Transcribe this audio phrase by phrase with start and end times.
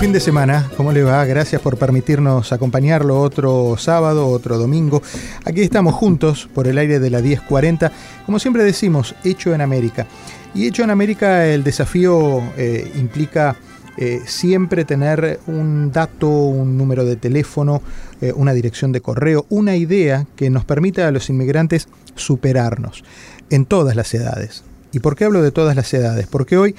[0.00, 1.22] Fin de semana, ¿cómo le va?
[1.26, 5.02] Gracias por permitirnos acompañarlo otro sábado, otro domingo.
[5.44, 7.92] Aquí estamos juntos por el aire de la 1040,
[8.24, 10.06] como siempre decimos, hecho en América.
[10.54, 13.56] Y hecho en América el desafío eh, implica
[13.98, 17.82] eh, siempre tener un dato, un número de teléfono,
[18.22, 23.04] eh, una dirección de correo, una idea que nos permita a los inmigrantes superarnos
[23.50, 24.64] en todas las edades.
[24.92, 26.26] ¿Y por qué hablo de todas las edades?
[26.26, 26.74] Porque hoy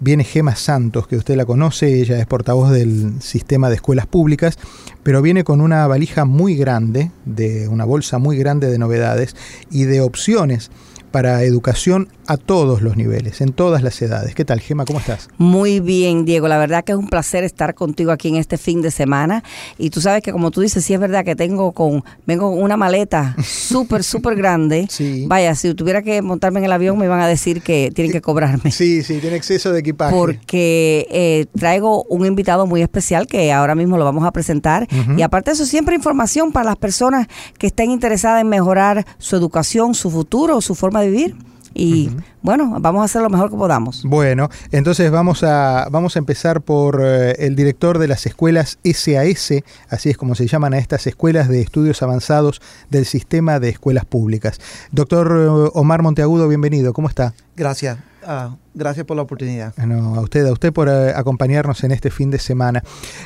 [0.00, 4.58] viene Gema Santos, que usted la conoce, ella es portavoz del sistema de escuelas públicas,
[5.02, 9.36] pero viene con una valija muy grande, de una bolsa muy grande de novedades
[9.70, 10.70] y de opciones
[11.10, 14.34] para educación a todos los niveles, en todas las edades.
[14.34, 14.84] ¿Qué tal, Gema?
[14.84, 15.28] ¿Cómo estás?
[15.38, 16.48] Muy bien, Diego.
[16.48, 19.42] La verdad que es un placer estar contigo aquí en este fin de semana.
[19.78, 22.62] Y tú sabes que, como tú dices, sí es verdad que tengo con, vengo con
[22.62, 24.86] una maleta súper, súper grande.
[24.90, 25.24] Sí.
[25.28, 28.20] Vaya, si tuviera que montarme en el avión, me iban a decir que tienen que
[28.20, 28.70] cobrarme.
[28.70, 30.14] Sí, sí, tiene exceso de equipaje.
[30.14, 34.86] Porque eh, traigo un invitado muy especial que ahora mismo lo vamos a presentar.
[35.16, 37.26] Y aparte de eso, siempre información para las personas
[37.58, 41.36] que estén interesadas en mejorar su educación, su futuro, su forma de vivir.
[41.76, 42.10] Y
[42.40, 44.02] bueno, vamos a hacer lo mejor que podamos.
[44.04, 49.52] Bueno, entonces vamos a, vamos a empezar por eh, el director de las escuelas SAS,
[49.90, 54.06] así es como se llaman a estas escuelas de estudios avanzados del sistema de escuelas
[54.06, 54.58] públicas.
[54.90, 57.34] Doctor eh, Omar Monteagudo, bienvenido, ¿cómo está?
[57.56, 57.98] Gracias.
[58.26, 59.76] Ah, gracias por la oportunidad.
[59.76, 62.82] No, a usted, a usted por eh, acompañarnos en este fin de semana.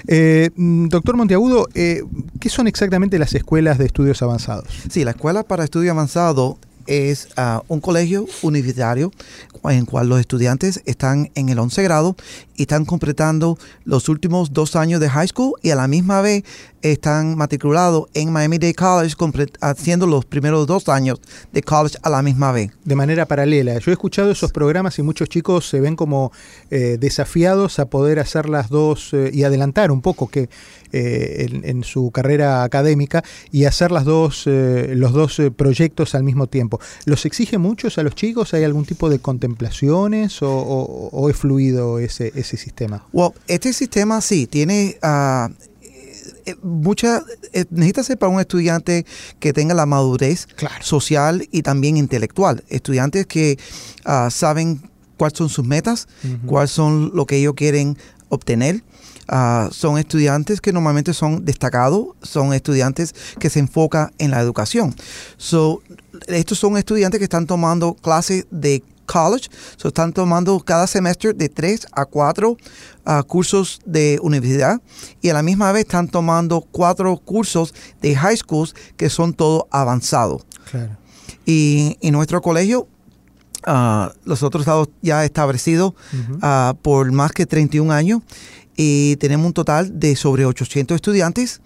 [0.06, 2.02] Eh, mm, doctor Monteagudo, eh,
[2.38, 4.68] ¿qué son exactamente las escuelas de estudios avanzados?
[4.90, 6.58] Sí, la Escuela para Estudio Avanzado
[6.90, 9.12] es ah, un colegio universitario
[9.64, 12.16] en cual los estudiantes están en el 11 grado
[12.56, 16.42] y están completando los últimos dos años de high school y a la misma vez
[16.82, 21.20] están matriculados en Miami-Dade College complet- haciendo los primeros dos años
[21.52, 22.70] de college a la misma vez.
[22.84, 23.78] De manera paralela.
[23.78, 26.32] Yo he escuchado esos programas y muchos chicos se ven como
[26.70, 30.48] eh, desafiados a poder hacer las dos eh, y adelantar un poco que
[30.92, 36.14] eh, en, en su carrera académica y hacer las dos, eh, los dos eh, proyectos
[36.14, 36.80] al mismo tiempo.
[37.04, 38.54] ¿Los exige muchos a los chicos?
[38.54, 43.04] ¿Hay algún tipo de contemplaciones o, o- o es fluido ese, ese sistema?
[43.12, 44.96] Well, este sistema sí tiene
[46.62, 47.22] mucha
[47.52, 49.04] eh, necesita ser para un estudiante
[49.38, 50.82] que tenga la madurez Claro.
[50.82, 52.64] social y también intelectual.
[52.68, 53.58] Estudiantes que
[54.04, 54.82] ah, saben
[55.16, 56.08] cuáles son sus metas,
[56.46, 57.98] cuáles son lo que ellos quieren
[58.30, 58.82] obtener.
[59.28, 64.94] Ah, son estudiantes que normalmente son destacados, son estudiantes que se enfocan en la educación.
[65.36, 65.82] So,
[66.26, 71.48] estos son estudiantes que están tomando clases de college, so están tomando cada semestre de
[71.48, 72.56] 3 a 4
[73.26, 74.80] cursos de universidad
[75.20, 79.64] y a la misma vez están tomando cuatro cursos de high schools que son todos
[79.70, 80.46] avanzados.
[80.70, 80.96] Claro.
[81.44, 82.86] Y en nuestro colegio,
[83.64, 85.94] ah, nosotros estamos ya establecidos
[86.42, 88.22] ah, por más que 31 años
[88.76, 91.60] y tenemos un total de sobre 800 estudiantes.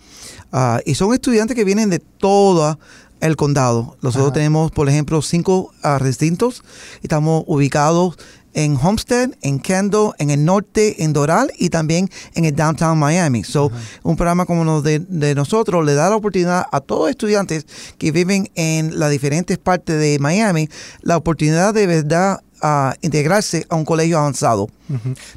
[0.53, 2.79] ah, y son estudiantes que vienen de todo
[3.21, 3.97] el condado.
[4.03, 4.35] Nosotros Ajá.
[4.35, 6.63] tenemos, por ejemplo, cinco recintos.
[7.03, 8.17] Estamos ubicados
[8.55, 13.45] en Homestead, en Kendall, en el norte, en Doral y también en el downtown Miami.
[13.45, 13.71] So,
[14.03, 17.67] un programa como los de, de nosotros le da la oportunidad a todos los estudiantes
[17.99, 20.69] que viven en las diferentes partes de Miami
[21.03, 24.71] la oportunidad de verdad a integrarse a un colegio avanzado.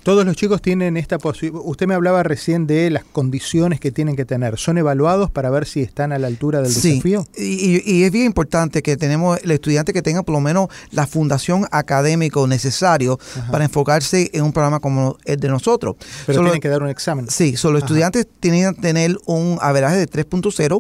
[0.04, 1.62] Todos los chicos tienen esta posibilidad.
[1.66, 4.58] Usted me hablaba recién de las condiciones que tienen que tener.
[4.58, 7.26] ¿Son evaluados para ver si están a la altura del Sí, desafío?
[7.38, 11.66] y, es bien importante que tenemos el estudiante que tenga por lo menos la fundación
[11.72, 13.20] académico necesario
[13.52, 15.96] para enfocarse en un programa como el de nosotros.
[16.26, 17.28] Pero Solo- tienen que dar un examen.
[17.30, 20.76] Sí, solo los estudiantes tienen que tener un averaje de 3.0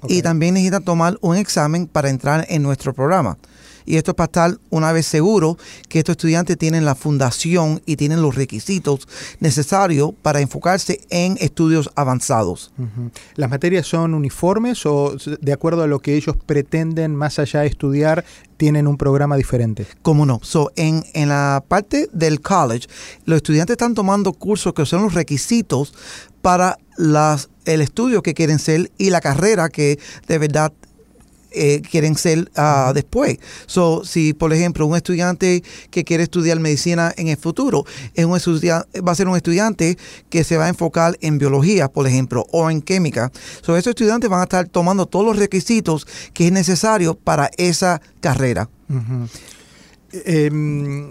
[0.00, 0.10] Ok.
[0.10, 3.38] y también necesitan tomar un examen para entrar en nuestro programa.
[3.84, 5.58] Y esto es para estar una vez seguro
[5.88, 9.08] que estos estudiantes tienen la fundación y tienen los requisitos
[9.40, 12.72] necesarios para enfocarse en estudios avanzados.
[13.34, 17.66] ¿Las materias son uniformes o de acuerdo a lo que ellos pretenden más allá de
[17.66, 18.24] estudiar,
[18.56, 19.86] tienen un programa diferente?
[20.02, 20.40] ¿Cómo no?
[20.42, 22.88] So, en, en la parte del college,
[23.24, 25.94] los estudiantes están tomando cursos que son los requisitos
[26.42, 30.72] para las, el estudio que quieren ser y la carrera que de verdad
[31.54, 33.38] eh, quieren ser uh, después.
[33.66, 37.84] So, si, por ejemplo, un estudiante que quiere estudiar medicina en el futuro
[38.14, 39.96] es un va a ser un estudiante
[40.30, 43.30] que se va a enfocar en biología, por ejemplo, o en química.
[43.62, 48.00] So, esos estudiantes van a estar tomando todos los requisitos que es necesario para esa
[48.20, 48.68] carrera.
[50.12, 51.08] Em,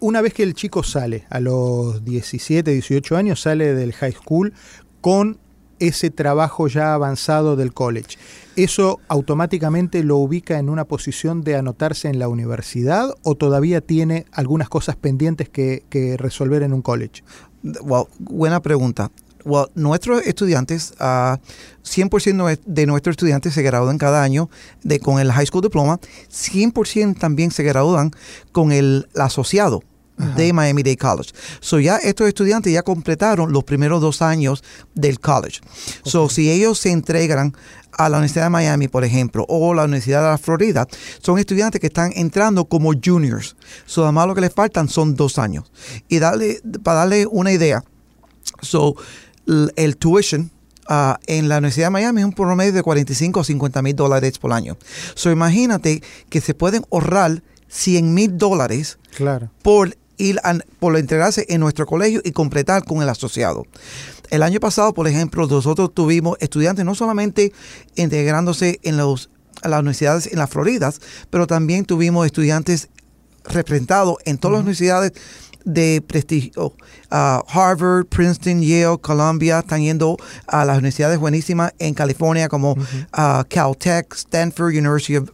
[0.00, 4.52] una vez que el chico sale a los 17, 18 años, sale del high school
[5.00, 5.38] con
[5.86, 8.18] ese trabajo ya avanzado del college.
[8.56, 14.26] ¿Eso automáticamente lo ubica en una posición de anotarse en la universidad o todavía tiene
[14.32, 17.22] algunas cosas pendientes que, resolver en un college?
[18.18, 19.10] buena pregunta.
[19.74, 24.50] nuestros estudiantes, 100% ah, de nuestros estudiantes se gradúan cada año
[24.82, 25.98] de, con el High School Diploma,
[26.30, 28.10] 100% también se gradúan
[28.52, 29.82] con el asociado
[30.16, 31.32] de Miami Dade College.
[31.60, 34.62] So ya estos estudiantes ya completaron los primeros dos años
[34.94, 35.60] del college.
[36.04, 37.54] So si ellos se entregan
[37.92, 40.86] a la Universidad de Miami, por ejemplo, o la Universidad de la Florida,
[41.20, 43.56] son estudiantes que están entrando como juniors.
[43.86, 45.70] So además lo que les faltan son dos años.
[46.08, 47.84] Y darle, para darle una idea,
[48.60, 48.94] so
[49.76, 50.50] el tuition
[50.86, 54.38] Uh, en la Universidad de Miami es un promedio de 45 o 50 mil dólares
[54.38, 54.76] por año.
[55.14, 59.50] So imagínate que se pueden ahorrar 100 mil dólares claro.
[59.62, 60.40] por ir
[60.78, 63.66] por integrarse en nuestro colegio y completar con el asociado.
[64.30, 67.52] El año pasado, por ejemplo, nosotros tuvimos estudiantes no solamente
[67.94, 69.30] integrándose en los,
[69.62, 70.92] las universidades en la Florida,
[71.30, 72.88] pero también tuvimos estudiantes
[73.44, 75.12] representados en todas las universidades
[75.64, 76.74] de prestigio.
[77.10, 80.16] Harvard, Princeton, Yale, Columbia, están yendo
[80.46, 82.76] a las universidades buenísimas en California como
[83.48, 85.30] Caltech, Stanford, University of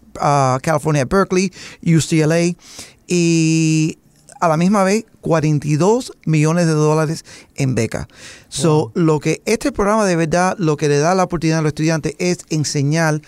[0.63, 2.55] California, Berkeley, UCLA.
[3.13, 3.99] Y
[4.41, 7.25] a la misma vez 42 millones de dólares
[7.57, 8.09] en beca.
[8.49, 11.71] So, lo que este programa de verdad, lo que le da la oportunidad a los
[11.71, 13.21] estudiantes es enseñar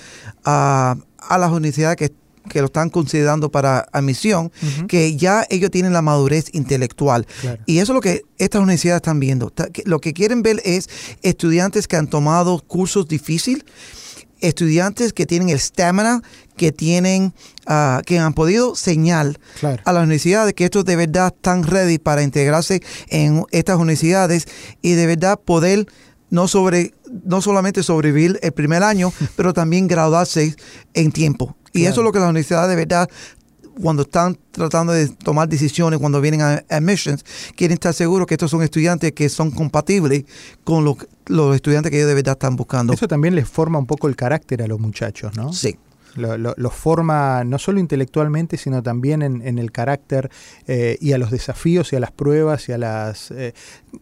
[0.44, 0.96] a
[1.30, 2.12] las universidades que
[2.48, 4.50] que lo están considerando para admisión,
[4.88, 7.26] que ya ellos tienen la madurez intelectual.
[7.66, 9.52] Y eso es lo que estas universidades están viendo.
[9.84, 10.88] Lo que quieren ver es
[11.22, 13.64] estudiantes que han tomado cursos difíciles
[14.42, 16.22] estudiantes que tienen el stamina,
[16.56, 17.32] que tienen,
[17.66, 19.38] ah, que han podido señalar
[19.84, 24.46] a las universidades que estos de verdad están ready para integrarse en estas universidades
[24.82, 25.86] y de verdad poder
[26.30, 26.94] no sobre
[27.26, 30.54] no solamente sobrevivir el primer año, pero también graduarse
[30.94, 31.56] en tiempo.
[31.74, 33.08] Y eso es lo que las universidades de verdad
[33.80, 37.24] cuando están tratando de tomar decisiones, cuando vienen a admissions,
[37.56, 40.24] quieren estar seguros que estos son estudiantes que son compatibles
[40.64, 42.92] con los estudiantes que ellos de verdad están buscando.
[42.92, 45.52] Eso también les forma un poco el carácter a los muchachos, ¿no?
[45.52, 45.76] Sí.
[46.16, 50.30] Lo, forma no solo intelectualmente, sino también en, el carácter
[50.66, 53.30] eh, y a los desafíos y a las pruebas y a las...
[53.30, 53.54] Eh,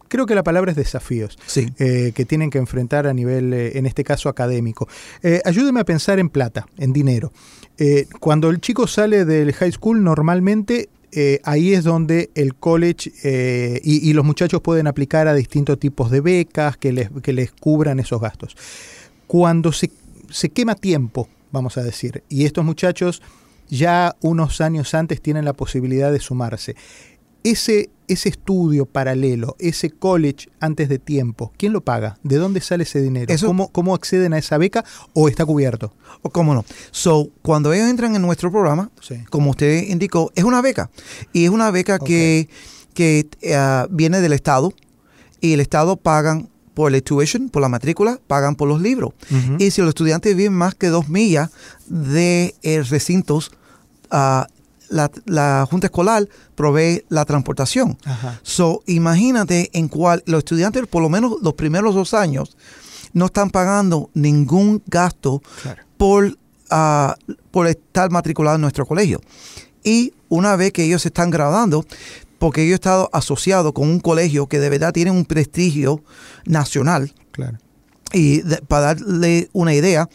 [0.07, 1.67] creo que la palabra es desafíos sí.
[1.79, 4.87] Eh, que tienen que enfrentar a nivel, en este caso, académico.
[5.45, 7.31] ayúdeme a pensar en plata, en dinero.
[8.19, 10.89] cuando el chico sale del high school, normalmente
[11.43, 13.11] ahí es donde el college
[13.83, 17.99] y, los muchachos pueden aplicar a distintos tipos de becas que les, que les cubran
[17.99, 18.55] esos gastos.
[19.27, 19.89] Cuando se,
[20.29, 23.21] se quema tiempo vamos a decir, y estos muchachos
[23.69, 26.75] ya unos años antes tienen la posibilidad de sumarse.
[27.43, 32.19] Ese, ese estudio paralelo, ese college antes de tiempo, ¿quién lo paga?
[32.21, 33.33] ¿De dónde sale ese dinero?
[33.43, 35.95] ¿Cómo, ¿Cómo, acceden a esa beca o está cubierto?
[36.21, 36.65] O cómo no.
[36.91, 38.91] So, cuando ellos entran en nuestro programa,
[39.31, 40.91] como usted indicó, es una beca.
[41.33, 42.47] Y es una beca que,
[42.93, 44.71] que eh, viene del Estado
[45.39, 49.13] y el Estado pagan por el tuition, por la matrícula, pagan por los libros.
[49.59, 51.51] Y si los estudiantes viven más que dos millas
[51.87, 53.51] de eh, recintos,
[54.11, 54.43] uh,
[54.91, 57.97] la, Junta Escolar provee la transportación.
[58.43, 62.57] So, imagínate en cual los estudiantes, por lo menos los primeros dos años,
[63.13, 65.41] no están pagando ningún gasto
[65.97, 66.37] por,
[66.69, 67.15] ah,
[67.51, 69.21] por estar matriculados en nuestro colegio.
[69.83, 71.85] Y una vez que ellos se están graduando,
[72.41, 76.03] porque yo he estado asociado con un colegio que de verdad tiene un prestigio
[76.43, 77.13] nacional.
[77.29, 77.59] Claro.
[78.13, 80.09] Y para darle una idea,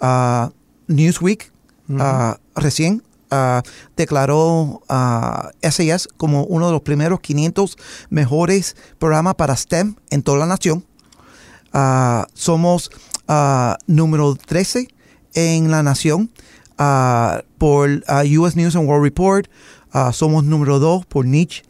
[0.00, 0.48] uh,
[0.86, 1.52] Newsweek
[1.90, 3.60] uh, recién uh,
[3.98, 7.76] declaró a SAS como uno de los primeros 500
[8.08, 10.86] mejores programas para STEM en toda la nación.
[12.32, 12.90] somos
[13.86, 14.88] número 13
[15.34, 16.30] en la nación
[16.78, 19.48] ah, por ah, US News and World Report,
[19.92, 21.62] ah, somos número dos por Niche.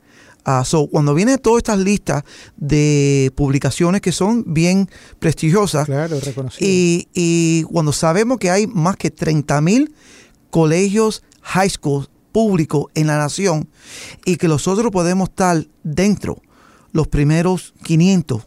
[0.44, 2.24] Ah, so, cuando vienen todas estas listas
[2.56, 4.88] de publicaciones que son bien
[5.20, 6.18] prestigiosas, Claro,
[6.58, 9.94] y, y cuando sabemos que hay más que 30 mil
[10.50, 13.68] colegios high school públicos en la nación
[14.24, 16.42] y que nosotros podemos estar dentro
[16.92, 18.42] los primeros 500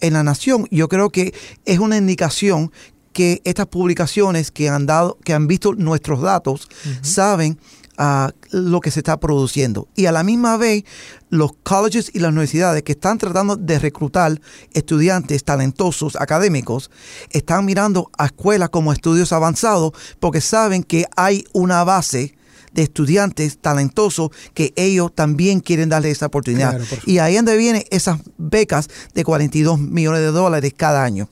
[0.00, 1.34] en la nación, yo creo que
[1.64, 2.70] es una indicación
[3.12, 6.68] que estas publicaciones que han dado, que han visto nuestros datos,
[7.00, 7.58] saben
[7.98, 9.88] ah, lo que se está produciendo.
[9.94, 10.84] Y a la misma vez,
[11.30, 14.40] los colleges y las universidades que están tratando de reclutar
[14.72, 16.90] estudiantes talentosos académicos,
[17.30, 22.34] están mirando a escuelas como estudios avanzados porque saben que hay una base
[22.72, 26.76] de estudiantes talentosos que ellos también quieren darle esa oportunidad.
[26.76, 31.28] Claro, y ahí es donde vienen esas becas de 42 millones de dólares cada año.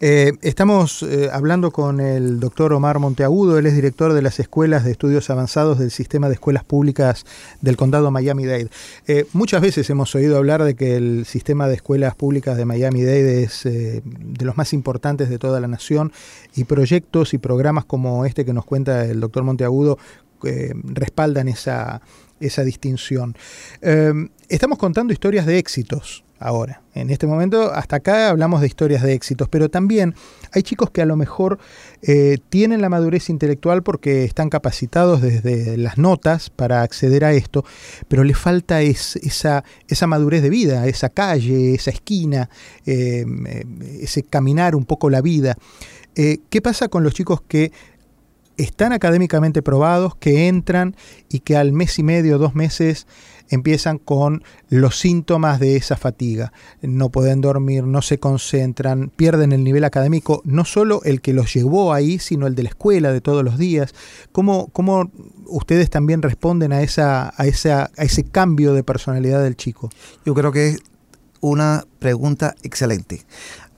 [0.00, 4.84] Eh, estamos eh, hablando con el doctor Omar Monteagudo, él es director de las escuelas
[4.84, 7.26] de estudios avanzados del sistema de escuelas públicas
[7.62, 8.70] del condado Miami-Dade.
[9.08, 13.42] Eh, muchas veces hemos oído hablar de que el sistema de escuelas públicas de Miami-Dade
[13.42, 16.12] es de los más importantes de toda la nación
[16.54, 19.98] y proyectos y programas como este que nos cuenta el doctor Monteagudo
[20.84, 22.00] respaldan esa,
[22.38, 23.36] esa distinción.
[24.48, 26.82] Estamos contando historias de éxitos ahora.
[26.94, 30.14] En este momento, hasta acá hablamos de historias de éxitos, pero también
[30.52, 31.58] hay chicos que a lo mejor
[32.02, 37.64] eh, tienen la madurez intelectual porque están capacitados desde las notas para acceder a esto,
[38.08, 42.50] pero les falta es- esa, esa madurez de vida, esa calle, esa esquina,
[42.86, 43.64] eh, eh,
[44.02, 45.56] ese caminar un poco la vida.
[46.14, 47.70] ¿Qué pasa con los chicos que
[48.56, 50.96] están académicamente probados, que entran
[51.28, 53.06] y que al mes y medio, dos meses,
[53.48, 56.52] empiezan con los síntomas de esa fatiga.
[56.82, 61.52] No pueden dormir, no se concentran, pierden el nivel académico, no solo el que los
[61.54, 63.94] llevó ahí, sino el de la escuela de todos los días.
[64.32, 65.10] ¿Cómo, cómo
[65.46, 69.90] ustedes también responden a, esa, a, esa, a ese cambio de personalidad del chico?
[70.24, 70.78] Yo creo que es
[71.40, 73.22] una pregunta excelente.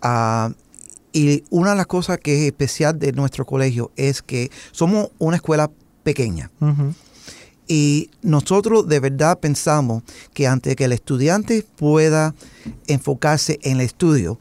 [0.03, 0.53] Ah,
[1.13, 5.37] y una de las cosas que es especial de nuestro colegio es que somos una
[5.37, 5.71] escuela
[6.03, 6.51] pequeña.
[7.73, 10.03] Y nosotros de verdad pensamos
[10.35, 12.35] que antes que el estudiante pueda
[12.89, 14.41] enfocarse en el estudio,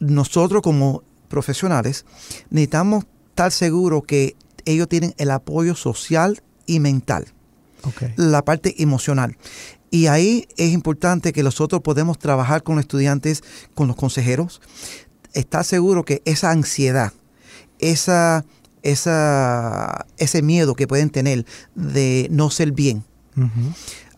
[0.00, 2.04] nosotros como profesionales
[2.50, 7.26] necesitamos estar seguros que ellos tienen el apoyo social y mental
[8.16, 9.36] la parte emocional.
[9.92, 13.44] Y ahí es importante que nosotros podemos trabajar con los estudiantes,
[13.76, 14.60] con los consejeros,
[15.32, 17.12] estar seguro que esa ansiedad,
[17.78, 18.44] esa,
[18.90, 23.04] esa, ese miedo que pueden tener de no ser bien,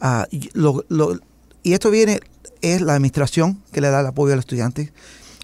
[0.00, 1.18] ah, y lo- lo-
[1.62, 2.20] y esto viene,
[2.60, 4.92] es la administración que le da el apoyo al estudiante,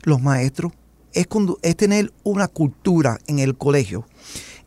[0.04, 0.72] los maestros,
[1.12, 1.26] es,
[1.62, 4.06] es tener una cultura en el colegio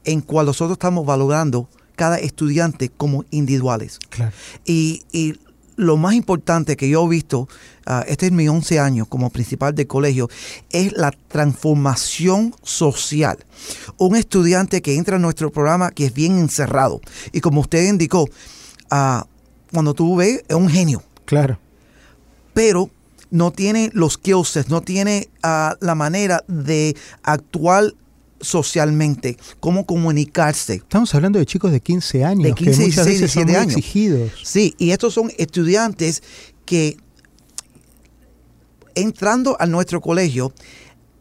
[0.03, 3.99] en cual nosotros estamos valorando cada estudiante como individuales.
[4.09, 4.31] Claro.
[4.65, 5.35] Y, y
[5.77, 7.47] lo más importante que yo he visto,
[7.85, 10.27] ah, este es mi 11 años como principal de colegio,
[10.71, 13.37] es la transformación social.
[13.97, 16.99] Un estudiante que entra a nuestro programa que es bien encerrado.
[17.31, 18.27] Y como usted indicó,
[18.89, 19.25] ah,
[19.71, 21.59] cuando tú ves, es un genio Claro.
[22.53, 22.89] pero
[23.29, 27.93] no tiene los skills, no tiene ah, la manera de actuar
[28.41, 30.75] socialmente, cómo comunicarse.
[30.75, 33.51] Estamos hablando de chicos de 15 años, De 15, que muchas 16, veces son 17
[33.51, 33.77] muy años.
[33.77, 34.31] exigidos.
[34.43, 36.23] Sí, y estos son estudiantes
[36.65, 36.97] que
[38.95, 40.53] entrando a nuestro colegio,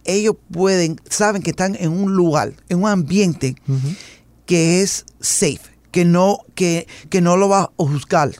[0.05, 3.55] ellos pueden, saben que están en un lugar, en un ambiente
[4.47, 8.31] que es safe, que no, que, que no lo va a juzgar.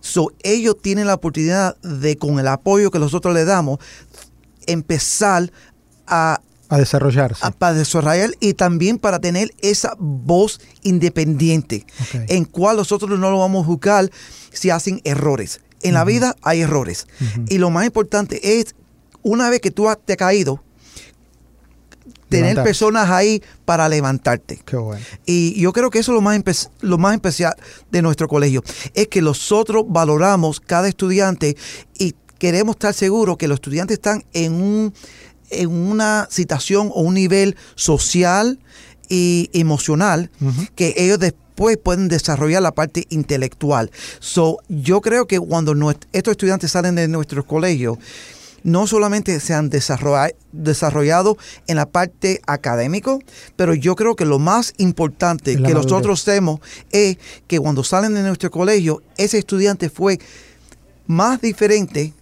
[0.00, 3.78] So, ellos tienen la oportunidad de, con el apoyo que nosotros le damos,
[4.66, 5.50] empezar
[6.06, 6.40] a,
[6.70, 7.44] A desarrollarse.
[7.44, 11.84] a- para desarrollar y también para tener esa voz independiente,
[12.28, 14.10] en cual nosotros no lo vamos a juzgar
[14.52, 15.60] si hacen errores.
[15.82, 17.06] En la vida hay errores.
[17.48, 18.74] Y lo más importante es,
[19.22, 20.62] una vez que tú has- te has caído,
[22.28, 24.60] tener personas ahí para levantarte.
[24.64, 25.04] Qué bueno.
[25.26, 27.54] Y yo creo que eso es lo más, lo más especial
[27.90, 28.62] de nuestro colegio.
[28.94, 31.56] Es que nosotros valoramos cada estudiante
[31.98, 34.94] y queremos estar seguros que los estudiantes están en, un,
[35.50, 38.58] en una situación o un nivel social
[39.08, 40.30] y emocional
[40.76, 43.90] que ellos después pueden desarrollar la parte intelectual.
[44.18, 45.74] So, yo creo que cuando
[46.12, 47.98] estos estudiantes salen de nuestros colegios,
[48.62, 53.20] no solamente se han desarrolla- desarrollado en la parte académico,
[53.56, 55.84] pero yo creo que lo más importante que madurez.
[55.84, 56.60] nosotros hacemos
[56.92, 57.16] es
[57.46, 60.18] que cuando salen de nuestro colegio, ese estudiante fue
[61.06, 62.12] más diferente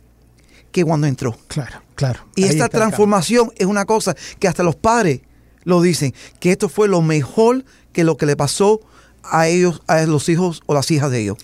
[0.73, 1.37] que cuando entró.
[1.49, 2.21] Claro, claro.
[2.37, 5.21] Y esta transformación es una cosa que hasta los padres
[5.65, 8.81] lo dicen, que esto fue lo mejor que lo que le pasó
[9.25, 11.37] a ellos, a los hijos o las hijas de ellos.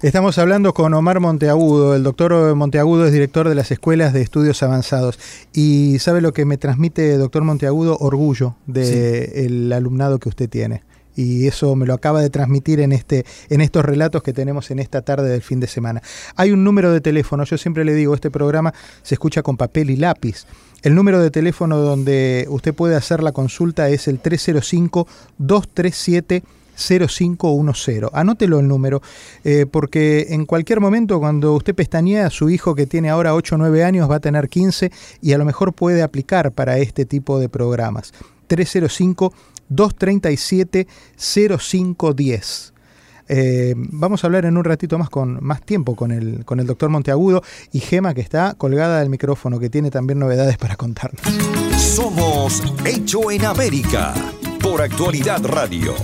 [0.00, 1.94] Estamos hablando con Omar Monteagudo.
[1.94, 5.18] El doctor Monteagudo es director de las escuelas de estudios avanzados.
[5.52, 10.82] Y sabe lo que me transmite, doctor Monteagudo, orgullo del alumnado que usted tiene.
[11.18, 14.78] Y eso me lo acaba de transmitir en, este, en estos relatos que tenemos en
[14.78, 16.00] esta tarde del fin de semana.
[16.36, 18.72] Hay un número de teléfono, yo siempre le digo, este programa
[19.02, 20.46] se escucha con papel y lápiz.
[20.82, 25.08] El número de teléfono donde usted puede hacer la consulta es el 305
[25.38, 26.44] 237
[26.76, 28.10] 0510.
[28.12, 29.02] Anótelo el número,
[29.42, 33.58] eh, porque en cualquier momento cuando usted pestañea, su hijo que tiene ahora 8 o
[33.58, 37.40] 9 años va a tener 15 y a lo mejor puede aplicar para este tipo
[37.40, 38.12] de programas.
[38.46, 39.32] 305
[39.68, 42.74] 237 0510.
[43.30, 46.66] Eh, vamos a hablar en un ratito más con más tiempo con el, con el
[46.66, 51.20] doctor Monteagudo y Gema que está colgada del micrófono, que tiene también novedades para contarnos.
[51.76, 54.14] Somos Hecho en América
[54.60, 55.94] por Actualidad Radio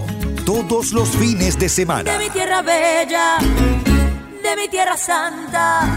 [0.45, 2.13] todos los fines de semana.
[2.13, 5.97] De mi tierra bella, de mi tierra santa.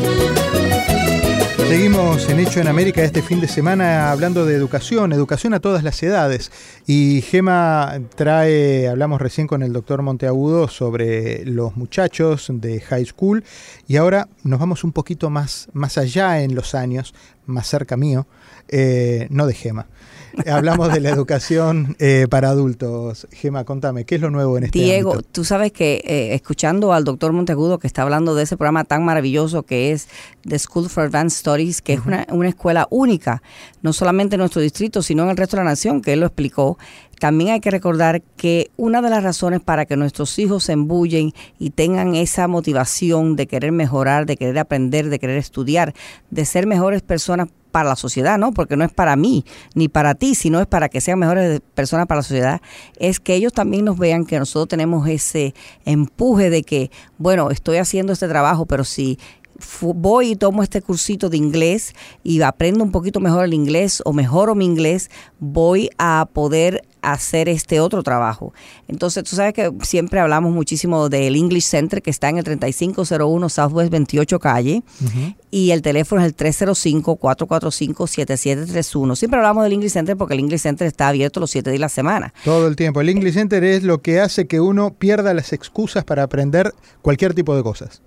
[1.71, 5.85] Seguimos en Hecho en América este fin de semana hablando de educación, educación a todas
[5.85, 6.51] las edades.
[6.85, 13.45] Y Gema trae, hablamos recién con el doctor Monteagudo sobre los muchachos de high school
[13.87, 17.13] y ahora nos vamos un poquito más, más allá en los años,
[17.45, 18.27] más cerca mío,
[18.67, 19.87] eh, no de Gema.
[20.51, 23.27] Hablamos de la educación eh, para adultos.
[23.31, 27.03] Gema, contame, ¿qué es lo nuevo en este Diego, tú sabes que eh, escuchando al
[27.03, 30.07] doctor Monteagudo que está hablando de ese programa tan maravilloso que es
[30.47, 33.41] The School for Advanced Studies, que es una, una escuela única,
[33.81, 36.27] no solamente en nuestro distrito, sino en el resto de la nación, que él lo
[36.27, 36.77] explicó,
[37.21, 41.33] también hay que recordar que una de las razones para que nuestros hijos se embullen
[41.59, 45.93] y tengan esa motivación de querer mejorar, de querer aprender, de querer estudiar,
[46.31, 48.53] de ser mejores personas para la sociedad, ¿no?
[48.53, 52.07] Porque no es para mí ni para ti, sino es para que sean mejores personas
[52.07, 52.61] para la sociedad,
[52.99, 55.53] es que ellos también nos vean que nosotros tenemos ese
[55.85, 59.17] empuje de que, bueno, estoy haciendo este trabajo, pero si
[59.81, 61.93] voy y tomo este cursito de inglés
[62.23, 67.49] y aprendo un poquito mejor el inglés o mejoro mi inglés, voy a poder hacer
[67.49, 68.53] este otro trabajo.
[68.87, 73.49] Entonces, tú sabes que siempre hablamos muchísimo del English Center que está en el 3501
[73.49, 74.83] Southwest 28 Calle
[75.49, 79.15] y el teléfono es el 305-445-7731.
[79.15, 81.81] Siempre hablamos del English Center porque el English Center está abierto los 7 días de
[81.81, 82.33] la semana.
[82.45, 83.01] Todo el tiempo.
[83.01, 87.33] El English Center es lo que hace que uno pierda las excusas para aprender cualquier
[87.33, 88.01] tipo de cosas.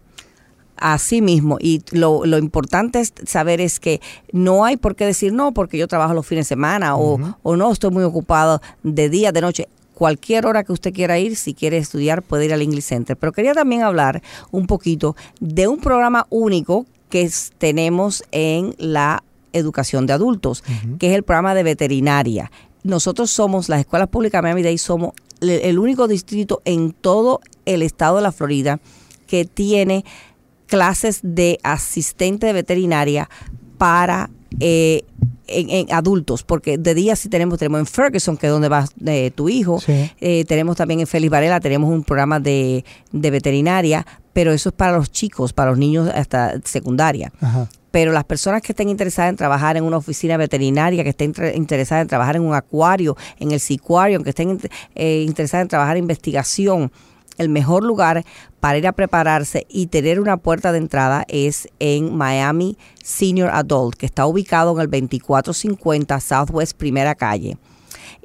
[0.76, 4.00] Así mismo, y lo, lo, importante es saber es que
[4.32, 7.56] no hay por qué decir no, porque yo trabajo los fines de semana o, o
[7.56, 11.54] no, estoy muy ocupado de día, de noche cualquier hora que usted quiera ir, si
[11.54, 13.16] quiere estudiar, puede ir al English Center.
[13.16, 20.06] Pero quería también hablar un poquito de un programa único que tenemos en la educación
[20.06, 20.64] de adultos,
[20.98, 22.50] que es el programa de veterinaria.
[22.82, 28.16] Nosotros somos, las escuelas públicas de Miami-Dade, somos el único distrito en todo el estado
[28.16, 28.80] de la Florida
[29.26, 30.04] que tiene
[30.66, 33.28] clases de asistente de veterinaria
[33.78, 35.04] para eh,
[35.46, 39.30] en, adultos, porque de día sí tenemos, tenemos en Ferguson, que es donde va eh,
[39.34, 44.52] tu hijo, eh, tenemos también en Félix Varela, tenemos un programa de, de, veterinaria, pero
[44.52, 47.30] eso es para los chicos, para los niños hasta secundaria.
[47.90, 52.02] Pero las personas que estén interesadas en trabajar en una oficina veterinaria, que estén interesadas
[52.02, 54.58] en trabajar en un acuario, en el sicuario, que estén
[54.94, 56.90] interesadas en trabajar en investigación,
[57.38, 58.24] el mejor lugar
[58.60, 63.96] para ir a prepararse y tener una puerta de entrada es en Miami Senior Adult,
[63.96, 67.56] que está ubicado en el 2450 Southwest Primera Calle.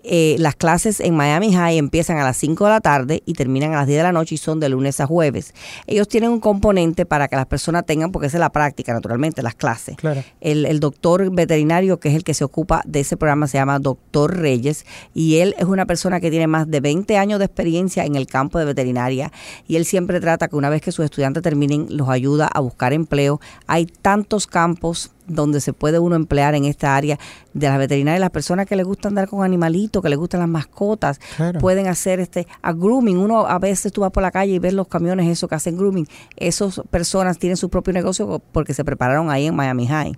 [0.04, 3.74] Eh, las clases en Miami High empiezan a las 5 de la tarde y terminan
[3.74, 5.54] a las 10 de la noche y son de lunes a jueves.
[5.88, 9.42] Ellos tienen un componente para que las personas tengan, porque esa es la práctica, naturalmente,
[9.42, 9.96] las clases.
[10.42, 13.80] El, el doctor veterinario, que es el que se ocupa de ese programa, se llama
[13.80, 18.06] Doctor Reyes y él es una persona que tiene más de 20 años de experiencia
[18.06, 19.32] en el campo de veterinaria
[19.68, 22.94] y él siempre trata que una vez que sus estudiantes terminen, los ayuda a buscar
[22.94, 23.40] empleo.
[23.68, 27.18] Hay tantos campos donde se puede uno emplear en esta área
[27.54, 28.20] de la veterinaria.
[28.20, 31.20] Las personas que les gusta andar con animalitos, que les gustan las mascotas,
[31.60, 33.18] pueden hacer este a grooming.
[33.18, 35.78] Uno a veces tú vas por la calle y ves los camiones eso que hacen
[35.78, 36.08] grooming.
[36.36, 40.18] Esas personas tienen su propio negocio porque se prepararon ahí en Miami High.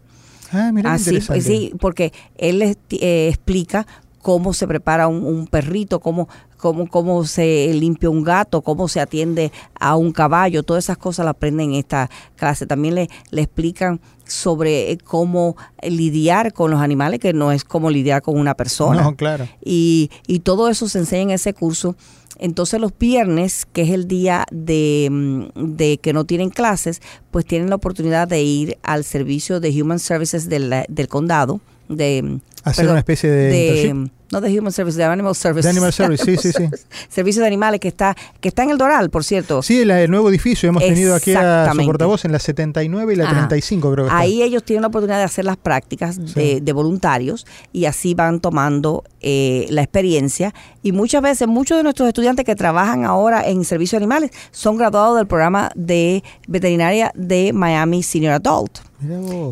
[0.53, 3.87] Ah, mira Así, sí, porque él les eh, explica
[4.21, 6.27] cómo se prepara un, perrito, cómo,
[6.61, 11.25] cómo, cómo se limpia un gato, cómo se atiende a un caballo, todas esas cosas
[11.25, 12.67] las aprenden en esta clase.
[12.67, 17.89] También le, le explican sobre eh, cómo lidiar con los animales, que no es como
[17.89, 19.01] lidiar con una persona.
[19.01, 19.47] No, claro.
[19.65, 21.95] Y, y todo eso se enseña en ese curso.
[22.37, 27.45] Entonces los viernes, que es el día de, mm, de que no tienen clases, pues
[27.45, 32.87] tienen la oportunidad de ir al servicio de Human Services del, del condado, de hacer
[32.87, 35.67] una especie de, no de Human Service, de Animal Service.
[35.67, 36.69] De Animal Service, sí, sí, sí.
[37.09, 39.61] Servicio de animales que está que está en el Doral, por cierto.
[39.61, 40.69] Sí, el, nuevo edificio.
[40.69, 44.41] Hemos tenido aquí a su portavoz en la 79 y la 35, creo que Ahí
[44.41, 49.03] ellos tienen la oportunidad de hacer las prácticas de, de, voluntarios y así van tomando
[49.19, 50.53] eh, la experiencia.
[50.81, 54.77] Y muchas veces, muchos de nuestros estudiantes que trabajan ahora en servicio de animales son
[54.77, 58.79] graduados del programa de veterinaria de Miami Senior Adult.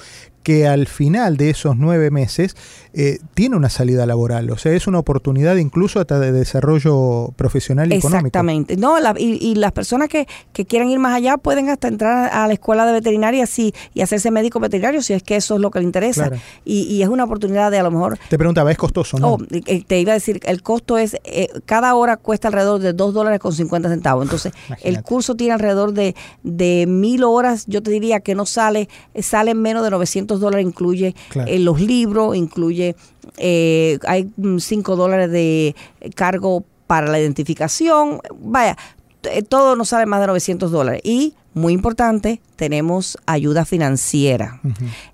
[0.46, 2.54] que al final de esos nueve meses
[2.94, 7.92] eh, tiene una salida laboral, o sea, es una oportunidad incluso hasta de desarrollo profesional
[7.92, 8.28] y económico.
[8.28, 8.76] Exactamente.
[8.76, 12.52] No, y, las personas que, que quieran ir más allá pueden hasta entrar a la
[12.52, 15.80] escuela de veterinaria sí, y hacerse médico veterinario si es que eso es lo que
[15.80, 16.30] les interesa.
[16.64, 18.16] Y, es una oportunidad de a lo mejor...
[18.30, 19.32] Te preguntaba, ¿es costoso no?
[19.32, 22.92] Oh, eh, te iba a decir, el costo es, eh, cada hora cuesta alrededor de
[22.92, 24.22] dos dólares con 50 centavos.
[24.22, 24.52] Entonces,
[24.84, 28.88] el curso tiene alrededor de, de mil horas, yo te diría que no sale,
[29.20, 31.14] sale menos de 900 dólares incluye
[31.46, 32.96] eh, los libros, incluye,
[33.38, 35.74] eh, hay 5 mm, dólares de
[36.14, 38.76] cargo para la identificación, vaya,
[39.24, 41.02] eh, todo nos sale más de 900 dólares.
[41.04, 44.60] Y, muy importante, tenemos ayuda financiera.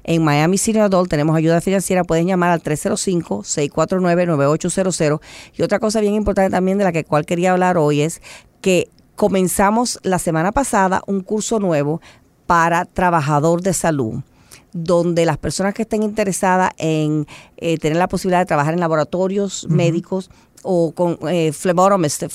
[0.02, 5.20] En Miami Senior Adult tenemos ayuda financiera, pueden llamar al 305-649-9800.
[5.56, 8.20] Y otra cosa bien importante también de la que cual quería hablar hoy es
[8.60, 12.00] que comenzamos la semana pasada un curso nuevo
[12.46, 14.24] para trabajador de salud
[14.72, 19.66] donde las personas que estén interesadas en eh, tener la posibilidad de trabajar en laboratorios
[19.68, 20.30] médicos
[20.62, 22.30] o con eh, flebotomistas,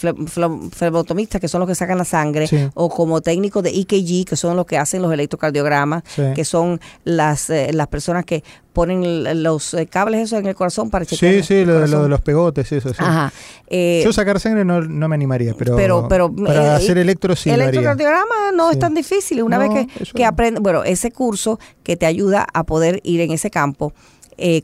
[1.41, 4.65] que son los que sacan la sangre, o como técnicos de EKG, que son los
[4.65, 6.03] que hacen los electrocardiogramas,
[6.35, 10.89] que son las, eh, las personas que ponen los eh, cables esos en el corazón
[10.89, 11.35] para chequear.
[11.35, 12.95] Sí, sí, lo, de los pegotes, eso, sí.
[12.99, 13.33] Ajá.
[13.67, 18.51] Eh, Yo sacar sangre no, no, me animaría, pero, pero, para hacer electro sí Electrocardiograma
[18.53, 19.41] no es tan difícil.
[19.41, 23.31] Una vez que, que aprende, bueno, ese curso que te ayuda a poder ir en
[23.31, 23.93] ese campo,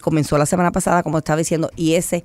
[0.01, 2.23] comenzó la semana pasada, como estaba diciendo, y ese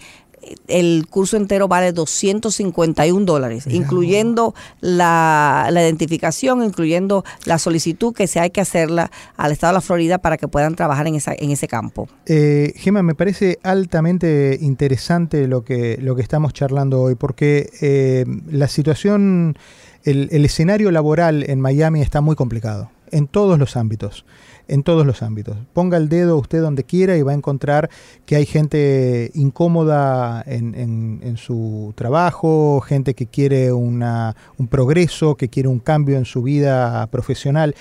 [0.67, 8.51] el curso entero vale 251 dólares, incluyendo la, identificación, incluyendo la solicitud que se hay
[8.51, 11.69] que hacerla al estado de la Florida para que puedan trabajar en, esa, en ese
[11.69, 12.09] campo.
[12.27, 18.25] Eh, Gema, me parece altamente interesante lo que, lo que estamos charlando hoy, porque eh,
[18.51, 19.57] la situación,
[20.05, 24.25] el, el escenario laboral en Miami está muy complicado, en todos los ámbitos
[24.69, 25.57] en todos los ámbitos.
[25.73, 27.91] Ponga el dedo usted donde quiera y va a encontrar
[28.27, 35.49] que hay gente incómoda en, en, su trabajo, gente que quiere una, un progreso, que
[35.49, 37.75] quiere un cambio en su vida profesional.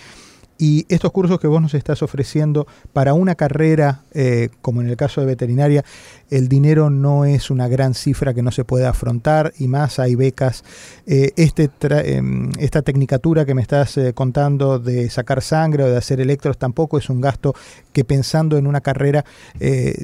[0.57, 4.97] Y estos cursos que vos nos estás ofreciendo para una carrera, eh, como en el
[4.97, 5.85] caso de veterinaria,
[6.29, 10.15] el dinero no es una gran cifra que no se puede afrontar y más hay
[10.15, 10.63] becas.
[11.05, 15.97] Eh, este em, esta tecnicatura que me estás eh, contando de sacar sangre o de
[15.97, 17.53] hacer electros tampoco es un gasto
[17.93, 19.25] que pensando en una carrera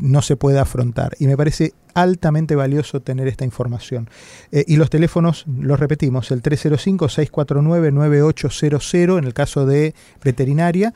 [0.02, 1.16] no se puede afrontar.
[1.20, 4.10] Y me parece altamente valioso tener esta información.
[4.52, 10.94] Eh, y los teléfonos, los repetimos, el 305-649-9800 en el caso de veterinaria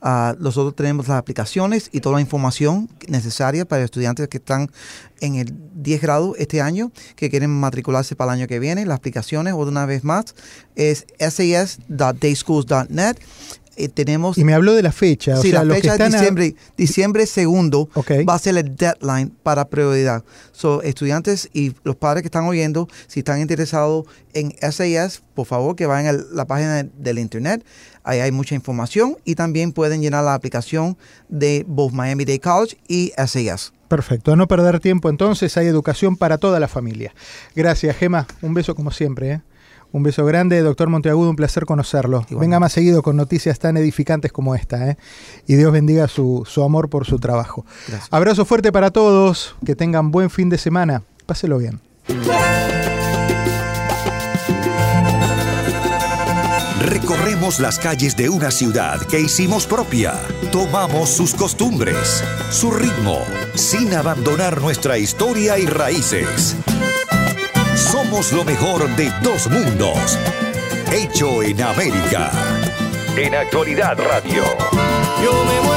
[0.00, 4.70] Ah, nosotros tenemos las aplicaciones y toda la información necesaria para estudiantes que están
[5.20, 8.86] en el 10 grado este año, que quieren matricularse para el año que viene.
[8.86, 10.36] Las aplicaciones, una vez más,
[10.76, 13.16] es sas.dateschools.net.
[13.80, 15.38] Eh, tenemos Y me habló de la fecha.
[15.38, 17.88] o Sí, sea, la fecha es están a- diciembre, diciembre segundo
[18.28, 20.24] va a ser el deadline para prioridad.
[20.52, 25.76] So, estudiantes y los padres que están oyendo, si están interesados en SAS, por favor
[25.76, 27.64] que vayan a la página del internet.
[28.02, 30.96] Ahí hay mucha información y también pueden llenar la aplicación
[31.28, 33.72] de both Miami Dade College y SAS.
[33.86, 37.14] Perfecto, a no perder tiempo entonces, hay educación para toda la familia.
[37.54, 38.26] Gracias, Gema.
[38.42, 39.30] Un beso como siempre.
[39.32, 39.40] ¿eh?
[39.90, 42.18] Un beso grande, doctor Monteagudo, un placer conocerlo.
[42.18, 42.40] Igualmente.
[42.40, 44.90] Venga más seguido con noticias tan edificantes como esta.
[44.90, 44.98] ¿eh?
[45.46, 47.64] Y Dios bendiga su, su amor por su trabajo.
[47.88, 48.08] Gracias.
[48.12, 51.02] Abrazo fuerte para todos, que tengan buen fin de semana.
[51.26, 51.80] Páselo bien.
[56.80, 60.14] Recorremos las calles de una ciudad que hicimos propia.
[60.52, 63.18] Tomamos sus costumbres, su ritmo,
[63.54, 66.56] sin abandonar nuestra historia y raíces.
[67.78, 70.18] Somos lo mejor de dos mundos.
[70.92, 72.32] Hecho en América.
[73.16, 74.42] En Actualidad Radio.
[75.22, 75.67] Yo me